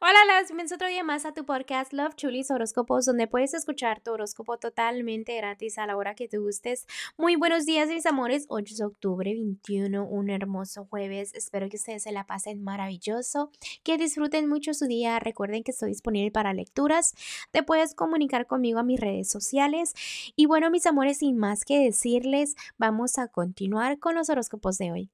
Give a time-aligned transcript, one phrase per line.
[0.00, 4.00] Hola, las bienvenidos otro día más a tu podcast Love Chulis Horóscopos, donde puedes escuchar
[4.00, 6.86] tu horóscopo totalmente gratis a la hora que te gustes.
[7.16, 8.46] Muy buenos días, mis amores.
[8.48, 11.34] 8 de octubre 21, un hermoso jueves.
[11.34, 13.50] Espero que ustedes se la pasen maravilloso,
[13.82, 15.18] que disfruten mucho su día.
[15.18, 17.16] Recuerden que estoy disponible para lecturas.
[17.50, 19.94] Te puedes comunicar conmigo a mis redes sociales.
[20.36, 24.92] Y bueno, mis amores, sin más que decirles, vamos a continuar con los horóscopos de
[24.92, 25.10] hoy.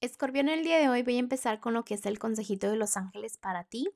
[0.00, 2.76] Escorpión, el día de hoy voy a empezar con lo que es el consejito de
[2.76, 3.88] los ángeles para ti.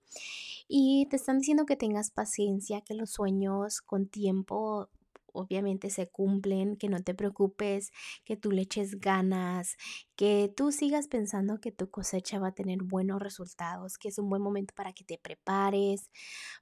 [0.66, 4.90] Y te están diciendo que tengas paciencia, que los sueños con tiempo
[5.32, 7.92] obviamente se cumplen, que no te preocupes,
[8.24, 9.76] que tú le eches ganas,
[10.16, 14.28] que tú sigas pensando que tu cosecha va a tener buenos resultados, que es un
[14.28, 16.10] buen momento para que te prepares,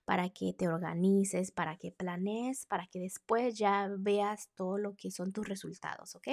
[0.05, 5.11] para que te organices, para que planees, para que después ya veas todo lo que
[5.11, 6.29] son tus resultados, ¿ok?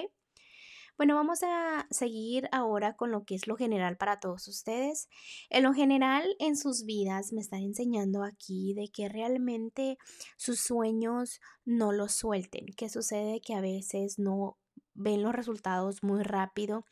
[0.97, 5.09] Bueno, vamos a seguir ahora con lo que es lo general para todos ustedes.
[5.51, 9.99] En lo general, en sus vidas me están enseñando aquí de que realmente
[10.37, 12.65] sus sueños no los suelten.
[12.75, 13.41] ¿Qué sucede?
[13.41, 14.57] Que a veces no
[14.95, 16.83] ven los resultados muy rápido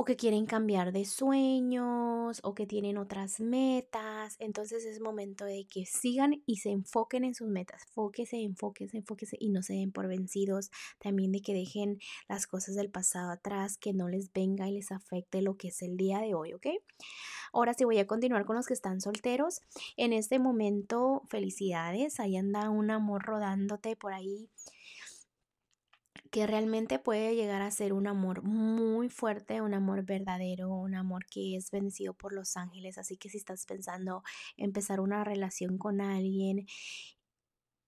[0.00, 4.36] o que quieren cambiar de sueños o que tienen otras metas.
[4.38, 7.82] Entonces es momento de que sigan y se enfoquen en sus metas.
[7.94, 10.70] Fóquese, enfóquense, enfóquense y no se den por vencidos.
[11.00, 14.92] También de que dejen las cosas del pasado atrás, que no les venga y les
[14.92, 16.66] afecte lo que es el día de hoy, ¿ok?
[17.52, 19.62] Ahora sí voy a continuar con los que están solteros.
[19.96, 22.20] En este momento, felicidades.
[22.20, 24.48] Ahí anda un amor rodándote por ahí
[26.30, 31.26] que realmente puede llegar a ser un amor muy fuerte, un amor verdadero, un amor
[31.26, 32.98] que es vencido por los ángeles.
[32.98, 34.22] Así que si estás pensando
[34.56, 36.66] empezar una relación con alguien,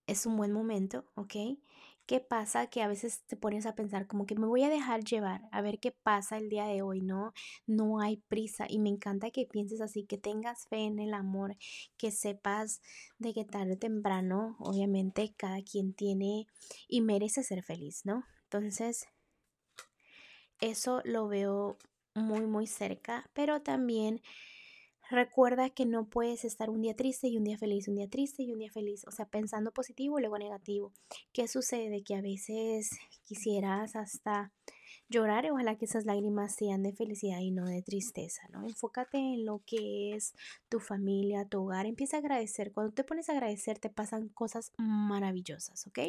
[0.07, 1.35] es un buen momento, ¿ok?
[2.11, 2.67] ¿Qué pasa?
[2.67, 5.61] Que a veces te pones a pensar como que me voy a dejar llevar, a
[5.61, 7.31] ver qué pasa el día de hoy, ¿no?
[7.65, 11.55] No hay prisa y me encanta que pienses así, que tengas fe en el amor,
[11.95, 12.81] que sepas
[13.17, 16.47] de que tarde o temprano, obviamente, cada quien tiene
[16.89, 18.25] y merece ser feliz, ¿no?
[18.43, 19.05] Entonces,
[20.59, 21.77] eso lo veo
[22.13, 24.21] muy, muy cerca, pero también
[25.11, 28.43] Recuerda que no puedes estar un día triste y un día feliz, un día triste
[28.43, 30.93] y un día feliz, o sea, pensando positivo y luego negativo.
[31.33, 32.01] ¿Qué sucede?
[32.01, 32.91] Que a veces
[33.25, 34.53] quisieras hasta
[35.11, 38.65] llorar, ojalá que esas lágrimas sean de felicidad y no de tristeza, ¿no?
[38.65, 40.33] Enfócate en lo que es
[40.69, 42.71] tu familia, tu hogar, empieza a agradecer.
[42.71, 45.99] Cuando te pones a agradecer te pasan cosas maravillosas, ¿ok?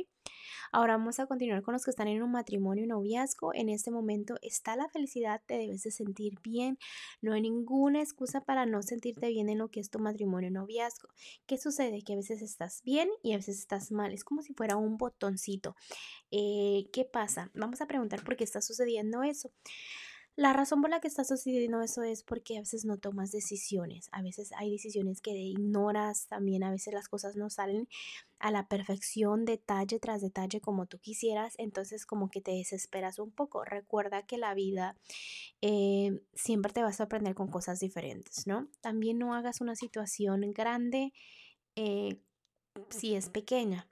[0.70, 3.52] Ahora vamos a continuar con los que están en un matrimonio y noviazgo.
[3.54, 6.78] En este momento está la felicidad, te debes de sentir bien,
[7.20, 10.52] no hay ninguna excusa para no sentirte bien en lo que es tu matrimonio y
[10.52, 11.08] noviazgo.
[11.46, 12.02] ¿Qué sucede?
[12.02, 14.96] Que a veces estás bien y a veces estás mal, es como si fuera un
[14.96, 15.74] botoncito.
[16.30, 17.50] Eh, ¿Qué pasa?
[17.54, 18.91] Vamos a preguntar por qué está sucediendo
[19.22, 19.50] eso.
[20.34, 24.08] La razón por la que está sucediendo eso es porque a veces no tomas decisiones,
[24.12, 27.86] a veces hay decisiones que ignoras, también a veces las cosas no salen
[28.38, 33.30] a la perfección, detalle tras detalle como tú quisieras, entonces como que te desesperas un
[33.30, 33.62] poco.
[33.62, 34.96] Recuerda que la vida
[35.60, 38.68] eh, siempre te va a sorprender con cosas diferentes, ¿no?
[38.80, 41.12] También no hagas una situación grande
[41.76, 42.22] eh,
[42.88, 43.86] si es pequeña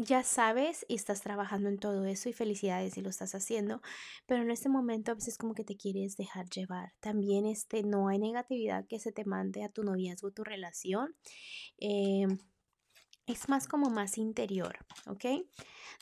[0.00, 3.82] ya sabes y estás trabajando en todo eso y felicidades si lo estás haciendo,
[4.26, 6.92] pero en este momento a veces como que te quieres dejar llevar.
[7.00, 11.14] También este, no hay negatividad que se te mande a tu noviazgo, tu relación.
[11.78, 12.26] Eh,
[13.26, 15.24] es más como más interior, ¿ok?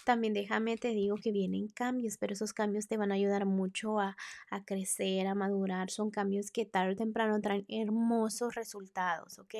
[0.04, 4.00] También déjame, te digo que vienen cambios, pero esos cambios te van a ayudar mucho
[4.00, 4.16] a,
[4.50, 5.90] a, crecer, a madurar.
[5.90, 9.54] Son cambios que tarde o temprano traen hermosos resultados, ¿ok?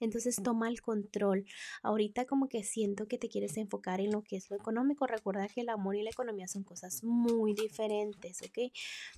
[0.00, 1.46] Entonces toma el control.
[1.82, 5.06] Ahorita como que siento que te quieres enfocar en lo que es lo económico.
[5.06, 8.72] Recuerda que el amor y la economía son cosas muy diferentes, ¿ok?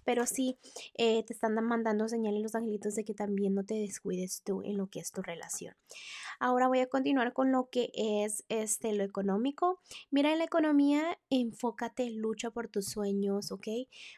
[0.05, 0.57] Pero sí,
[0.95, 4.77] eh, te están mandando señales los angelitos de que también no te descuides tú en
[4.77, 5.75] lo que es tu relación.
[6.39, 9.81] Ahora voy a continuar con lo que es este, lo económico.
[10.11, 13.69] Mira, en la economía, enfócate, lucha por tus sueños, ¿ok?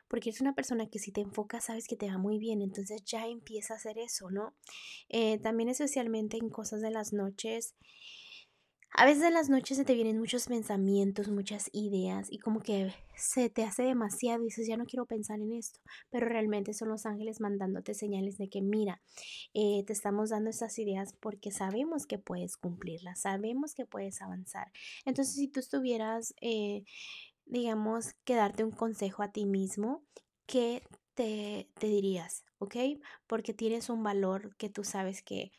[0.09, 3.05] Porque eres una persona que si te enfocas, sabes que te va muy bien, entonces
[3.05, 4.55] ya empieza a hacer eso, ¿no?
[5.09, 7.75] Eh, también especialmente en cosas de las noches.
[8.93, 12.93] A veces en las noches se te vienen muchos pensamientos, muchas ideas y como que
[13.14, 15.79] se te hace demasiado y dices, ya no quiero pensar en esto,
[16.11, 19.00] pero realmente son los ángeles mandándote señales de que mira,
[19.55, 24.73] eh, te estamos dando esas ideas porque sabemos que puedes cumplirlas, sabemos que puedes avanzar.
[25.05, 26.84] Entonces, si tú estuvieras, eh,
[27.46, 30.02] digamos, que darte un consejo a ti mismo,
[30.46, 30.82] ¿qué
[31.14, 32.44] te, te dirías?
[32.58, 32.76] ¿Ok?
[33.26, 35.52] Porque tienes un valor que tú sabes que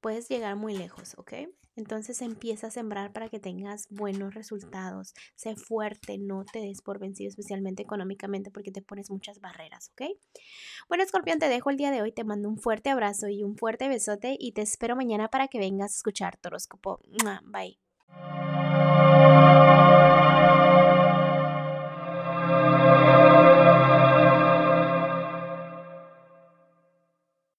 [0.00, 1.34] puedes llegar muy lejos, ¿ok?
[1.76, 5.14] Entonces empieza a sembrar para que tengas buenos resultados.
[5.34, 10.10] Sé fuerte, no te des por vencido, especialmente económicamente, porque te pones muchas barreras, ¿ok?
[10.88, 12.12] Bueno, escorpión, te dejo el día de hoy.
[12.12, 15.58] Te mando un fuerte abrazo y un fuerte besote y te espero mañana para que
[15.58, 16.52] vengas a escuchar tu.
[17.44, 17.78] Bye.